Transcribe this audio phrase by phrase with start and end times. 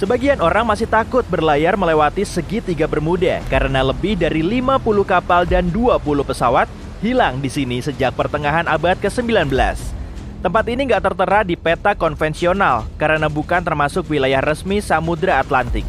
[0.00, 6.00] Sebagian orang masih takut berlayar melewati segitiga Bermuda karena lebih dari 50 kapal dan 20
[6.24, 6.72] pesawat
[7.04, 9.52] hilang di sini sejak pertengahan abad ke-19.
[10.40, 15.84] Tempat ini nggak tertera di peta konvensional karena bukan termasuk wilayah resmi Samudra Atlantik.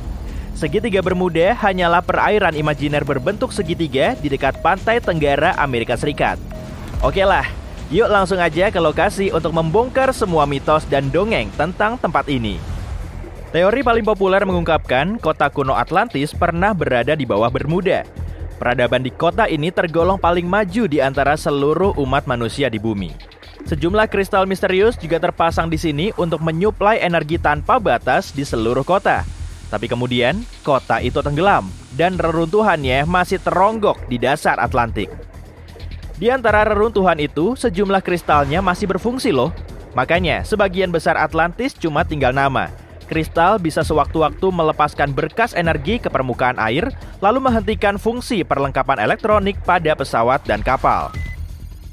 [0.60, 6.36] Segitiga Bermuda hanyalah perairan imajiner berbentuk segitiga di dekat pantai tenggara Amerika Serikat.
[7.00, 7.48] Oke lah,
[7.88, 12.71] yuk langsung aja ke lokasi untuk membongkar semua mitos dan dongeng tentang tempat ini.
[13.52, 18.08] Teori paling populer mengungkapkan kota kuno Atlantis pernah berada di bawah Bermuda.
[18.56, 23.12] Peradaban di kota ini tergolong paling maju di antara seluruh umat manusia di bumi.
[23.68, 29.28] Sejumlah kristal misterius juga terpasang di sini untuk menyuplai energi tanpa batas di seluruh kota.
[29.68, 31.68] Tapi kemudian, kota itu tenggelam
[32.00, 35.12] dan reruntuhannya masih teronggok di dasar Atlantik.
[36.16, 39.52] Di antara reruntuhan itu, sejumlah kristalnya masih berfungsi loh.
[39.92, 42.72] Makanya, sebagian besar Atlantis cuma tinggal nama,
[43.12, 46.88] kristal bisa sewaktu-waktu melepaskan berkas energi ke permukaan air,
[47.20, 51.12] lalu menghentikan fungsi perlengkapan elektronik pada pesawat dan kapal.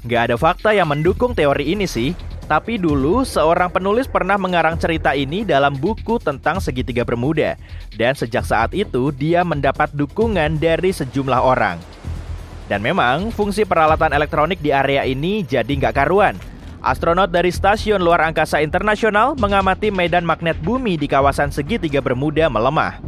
[0.07, 2.15] Gak ada fakta yang mendukung teori ini sih,
[2.47, 7.59] tapi dulu seorang penulis pernah mengarang cerita ini dalam buku tentang segitiga Bermuda,
[7.99, 11.77] dan sejak saat itu dia mendapat dukungan dari sejumlah orang.
[12.71, 16.39] Dan memang fungsi peralatan elektronik di area ini jadi nggak karuan,
[16.79, 23.03] Astronot dari Stasiun Luar Angkasa Internasional mengamati medan magnet bumi di kawasan segitiga Bermuda melemah.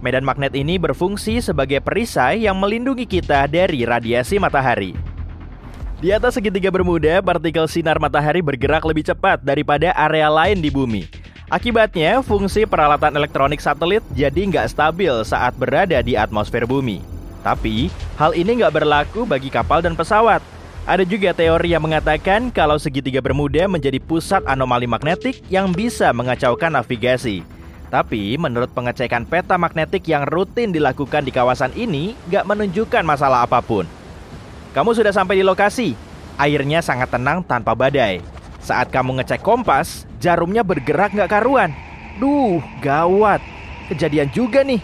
[0.00, 4.96] Medan magnet ini berfungsi sebagai perisai yang melindungi kita dari radiasi matahari.
[6.00, 11.04] Di atas segitiga Bermuda, partikel sinar matahari bergerak lebih cepat daripada area lain di bumi.
[11.52, 17.04] Akibatnya, fungsi peralatan elektronik satelit jadi nggak stabil saat berada di atmosfer bumi.
[17.44, 20.40] Tapi, hal ini nggak berlaku bagi kapal dan pesawat.
[20.90, 26.74] Ada juga teori yang mengatakan kalau segitiga Bermuda menjadi pusat anomali magnetik yang bisa mengacaukan
[26.74, 27.46] navigasi.
[27.94, 33.62] Tapi menurut pengecekan peta magnetik yang rutin dilakukan di kawasan ini, gak menunjukkan masalah apa
[33.62, 33.86] pun.
[34.74, 35.94] Kamu sudah sampai di lokasi.
[36.34, 38.18] Airnya sangat tenang tanpa badai.
[38.58, 41.70] Saat kamu ngecek kompas, jarumnya bergerak gak karuan.
[42.18, 43.38] Duh, gawat.
[43.94, 44.82] Kejadian juga nih.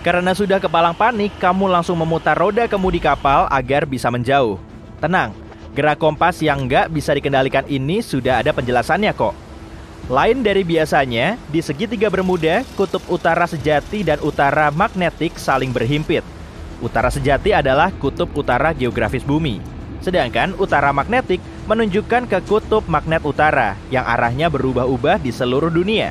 [0.00, 4.67] Karena sudah kepalang panik, kamu langsung memutar roda kemudi kapal agar bisa menjauh.
[4.98, 5.30] Tenang,
[5.78, 9.34] gerak kompas yang nggak bisa dikendalikan ini sudah ada penjelasannya kok.
[10.10, 16.26] Lain dari biasanya, di segitiga Bermuda, kutub utara sejati dan utara magnetik saling berhimpit.
[16.82, 19.62] Utara sejati adalah kutub utara geografis bumi.
[20.02, 21.38] Sedangkan utara magnetik
[21.70, 26.10] menunjukkan ke kutub magnet utara yang arahnya berubah-ubah di seluruh dunia.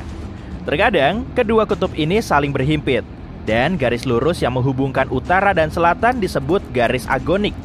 [0.64, 3.04] Terkadang, kedua kutub ini saling berhimpit,
[3.44, 7.56] dan garis lurus yang menghubungkan utara dan selatan disebut garis agonik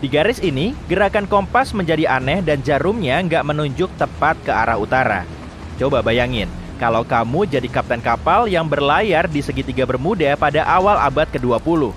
[0.00, 5.28] di garis ini, gerakan kompas menjadi aneh dan jarumnya nggak menunjuk tepat ke arah utara.
[5.76, 6.48] Coba bayangin,
[6.80, 11.92] kalau kamu jadi kapten kapal yang berlayar di segitiga Bermuda pada awal abad ke-20.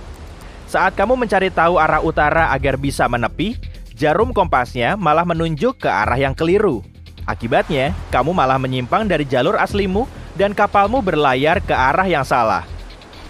[0.68, 3.56] Saat kamu mencari tahu arah utara agar bisa menepi,
[3.96, 6.84] jarum kompasnya malah menunjuk ke arah yang keliru.
[7.24, 10.04] Akibatnya, kamu malah menyimpang dari jalur aslimu
[10.36, 12.73] dan kapalmu berlayar ke arah yang salah.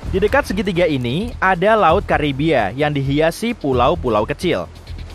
[0.09, 4.68] Di dekat segitiga ini ada Laut Karibia yang dihiasi pulau-pulau kecil.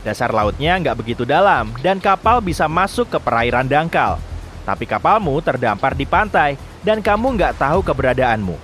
[0.06, 4.16] Dasar lautnya nggak begitu dalam dan kapal bisa masuk ke perairan dangkal.
[4.62, 6.54] Tapi kapalmu terdampar di pantai
[6.86, 8.56] dan kamu nggak tahu keberadaanmu.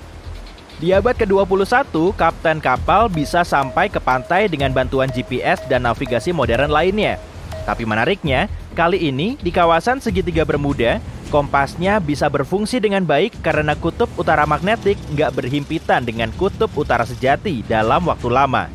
[0.75, 6.67] Di abad ke-21, kapten kapal bisa sampai ke pantai dengan bantuan GPS dan navigasi modern
[6.67, 7.17] lainnya.
[7.63, 10.99] Tapi menariknya, kali ini di kawasan segitiga Bermuda,
[11.35, 17.67] Kompasnya bisa berfungsi dengan baik karena kutub utara magnetik nggak berhimpitan dengan kutub utara sejati
[17.67, 18.71] dalam waktu lama.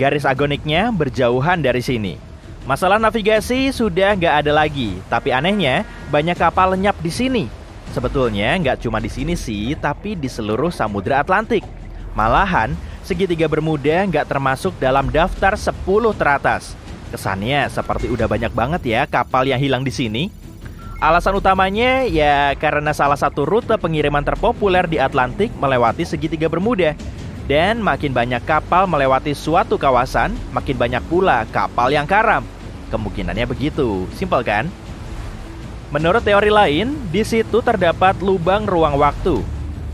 [0.00, 2.16] Garis agoniknya berjauhan dari sini.
[2.64, 7.44] Masalah navigasi sudah nggak ada lagi, tapi anehnya banyak kapal lenyap di sini.
[7.92, 11.68] Sebetulnya nggak cuma di sini sih, tapi di seluruh Samudra Atlantik.
[12.16, 12.72] Malahan,
[13.04, 15.76] segitiga Bermuda nggak termasuk dalam daftar 10
[16.16, 16.72] teratas.
[17.12, 20.39] Kesannya seperti udah banyak banget ya kapal yang hilang di sini.
[21.00, 26.92] Alasan utamanya ya karena salah satu rute pengiriman terpopuler di Atlantik melewati segitiga Bermuda.
[27.48, 32.44] Dan makin banyak kapal melewati suatu kawasan, makin banyak pula kapal yang karam.
[32.92, 34.68] Kemungkinannya begitu, simpel kan?
[35.88, 39.40] Menurut teori lain, di situ terdapat lubang ruang waktu.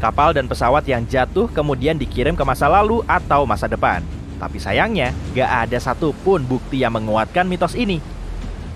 [0.02, 4.02] Kapal dan pesawat yang jatuh kemudian dikirim ke masa lalu atau masa depan.
[4.42, 8.02] Tapi sayangnya, gak ada satupun bukti yang menguatkan mitos ini.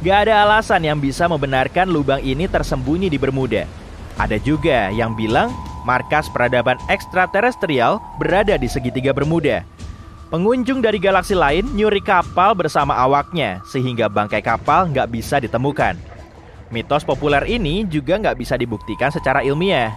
[0.01, 3.69] Gak ada alasan yang bisa membenarkan lubang ini tersembunyi di Bermuda.
[4.17, 5.53] Ada juga yang bilang
[5.85, 9.61] markas peradaban ekstraterestrial berada di segitiga Bermuda.
[10.33, 16.01] Pengunjung dari galaksi lain nyuri kapal bersama awaknya sehingga bangkai kapal nggak bisa ditemukan.
[16.73, 19.93] Mitos populer ini juga nggak bisa dibuktikan secara ilmiah.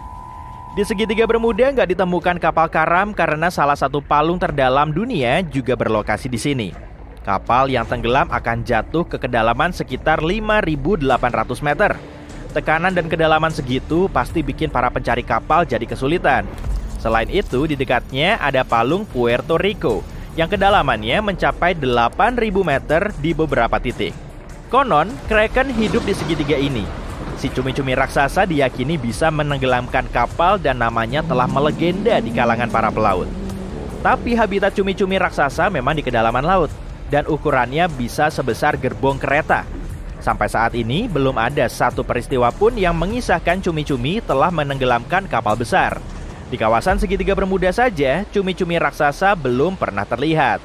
[0.76, 6.28] Di segitiga Bermuda nggak ditemukan kapal karam karena salah satu palung terdalam dunia juga berlokasi
[6.28, 6.93] di sini.
[7.24, 11.96] Kapal yang tenggelam akan jatuh ke kedalaman sekitar 5.800 meter.
[12.52, 16.44] Tekanan dan kedalaman segitu pasti bikin para pencari kapal jadi kesulitan.
[17.00, 20.04] Selain itu, di dekatnya ada palung Puerto Rico
[20.36, 24.12] yang kedalamannya mencapai 8.000 meter di beberapa titik.
[24.68, 26.84] Konon, Kraken hidup di segitiga ini
[27.40, 33.26] Si cumi-cumi raksasa diyakini bisa menenggelamkan kapal dan namanya telah melegenda di kalangan para pelaut.
[34.04, 39.64] Tapi habitat cumi-cumi raksasa memang di kedalaman laut dan ukurannya bisa sebesar gerbong kereta.
[40.20, 46.00] Sampai saat ini belum ada satu peristiwa pun yang mengisahkan cumi-cumi telah menenggelamkan kapal besar.
[46.48, 50.64] Di kawasan segitiga Bermuda saja, cumi-cumi raksasa belum pernah terlihat.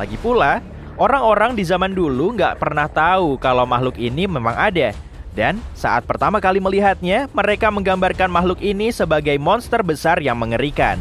[0.00, 0.64] Lagi pula,
[0.96, 4.96] orang-orang di zaman dulu nggak pernah tahu kalau makhluk ini memang ada
[5.36, 10.96] dan saat pertama kali melihatnya, mereka menggambarkan makhluk ini sebagai monster besar yang mengerikan.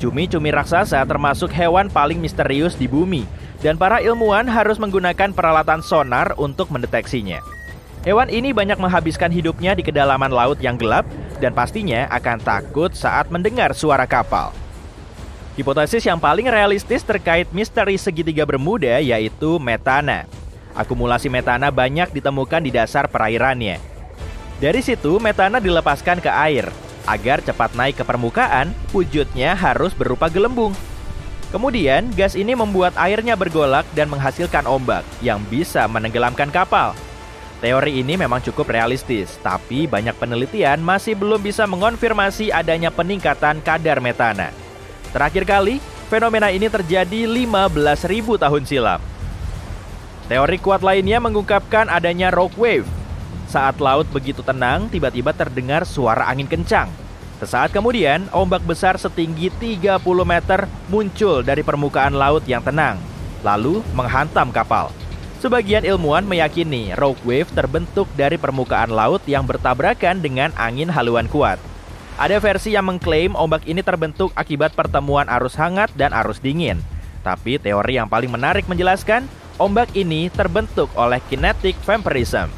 [0.00, 3.28] Cumi-cumi raksasa termasuk hewan paling misterius di bumi,
[3.64, 7.40] dan para ilmuwan harus menggunakan peralatan sonar untuk mendeteksinya.
[8.06, 11.02] Hewan ini banyak menghabiskan hidupnya di kedalaman laut yang gelap
[11.42, 14.54] dan pastinya akan takut saat mendengar suara kapal.
[15.58, 20.28] Hipotesis yang paling realistis terkait misteri segitiga Bermuda yaitu metana.
[20.76, 23.80] Akumulasi metana banyak ditemukan di dasar perairannya.
[24.60, 26.68] Dari situ, metana dilepaskan ke air.
[27.08, 30.76] Agar cepat naik ke permukaan, wujudnya harus berupa gelembung.
[31.54, 36.92] Kemudian, gas ini membuat airnya bergolak dan menghasilkan ombak yang bisa menenggelamkan kapal.
[37.62, 44.02] Teori ini memang cukup realistis, tapi banyak penelitian masih belum bisa mengonfirmasi adanya peningkatan kadar
[44.02, 44.52] metana.
[45.14, 45.80] Terakhir kali,
[46.12, 49.00] fenomena ini terjadi 15.000 tahun silam.
[50.26, 52.84] Teori kuat lainnya mengungkapkan adanya rock wave.
[53.46, 57.05] Saat laut begitu tenang, tiba-tiba terdengar suara angin kencang.
[57.36, 62.96] Sesaat kemudian, ombak besar setinggi 30 meter muncul dari permukaan laut yang tenang,
[63.44, 64.88] lalu menghantam kapal.
[65.36, 71.60] Sebagian ilmuwan meyakini rock wave terbentuk dari permukaan laut yang bertabrakan dengan angin haluan kuat.
[72.16, 76.80] Ada versi yang mengklaim ombak ini terbentuk akibat pertemuan arus hangat dan arus dingin.
[77.20, 82.52] Tapi teori yang paling menarik menjelaskan Ombak ini terbentuk oleh kinetic vampirism.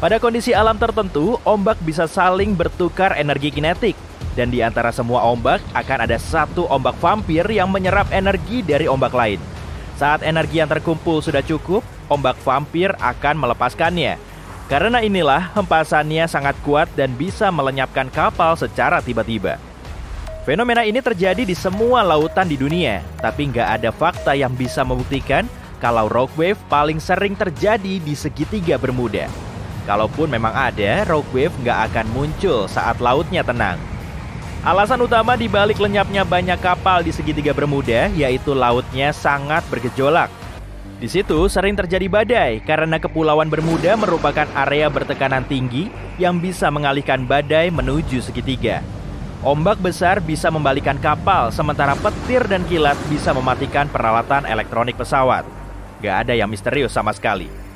[0.00, 3.92] Pada kondisi alam tertentu, ombak bisa saling bertukar energi kinetik.
[4.32, 9.12] Dan di antara semua ombak akan ada satu ombak vampir yang menyerap energi dari ombak
[9.12, 9.36] lain.
[10.00, 14.16] Saat energi yang terkumpul sudah cukup, ombak vampir akan melepaskannya.
[14.72, 19.60] Karena inilah hempasannya sangat kuat dan bisa melenyapkan kapal secara tiba-tiba.
[20.48, 25.44] Fenomena ini terjadi di semua lautan di dunia, tapi nggak ada fakta yang bisa membuktikan
[25.76, 29.49] kalau rock wave paling sering terjadi di segitiga Bermuda.
[29.90, 33.74] Kalaupun memang ada, rock wave nggak akan muncul saat lautnya tenang.
[34.62, 40.30] Alasan utama dibalik lenyapnya banyak kapal di segitiga Bermuda yaitu lautnya sangat bergejolak.
[41.02, 45.90] Di situ sering terjadi badai karena Kepulauan Bermuda merupakan area bertekanan tinggi
[46.22, 48.86] yang bisa mengalihkan badai menuju segitiga.
[49.42, 55.42] Ombak besar bisa membalikan kapal, sementara petir dan kilat bisa mematikan peralatan elektronik pesawat.
[55.98, 57.69] Gak ada yang misterius sama sekali.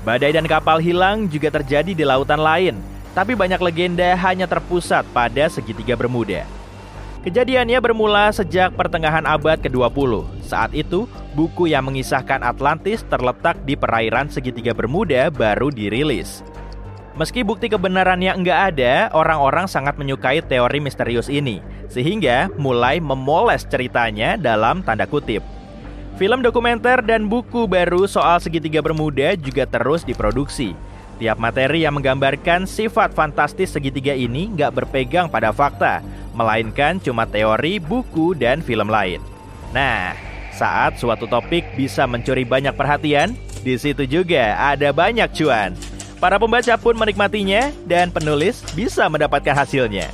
[0.00, 2.80] Badai dan kapal hilang juga terjadi di lautan lain,
[3.12, 6.48] tapi banyak legenda hanya terpusat pada segitiga Bermuda.
[7.20, 10.24] Kejadiannya bermula sejak pertengahan abad ke-20.
[10.40, 11.04] Saat itu,
[11.36, 16.40] buku yang mengisahkan Atlantis terletak di perairan segitiga Bermuda baru dirilis.
[17.20, 21.60] Meski bukti kebenarannya enggak ada, orang-orang sangat menyukai teori misterius ini,
[21.92, 25.44] sehingga mulai memoles ceritanya dalam tanda kutip.
[26.20, 30.76] Film dokumenter dan buku baru soal segitiga Bermuda juga terus diproduksi.
[31.16, 36.04] Tiap materi yang menggambarkan sifat fantastis segitiga ini nggak berpegang pada fakta,
[36.36, 39.24] melainkan cuma teori, buku, dan film lain.
[39.72, 40.12] Nah,
[40.52, 43.32] saat suatu topik bisa mencuri banyak perhatian,
[43.64, 45.72] di situ juga ada banyak cuan.
[46.20, 50.12] Para pembaca pun menikmatinya dan penulis bisa mendapatkan hasilnya.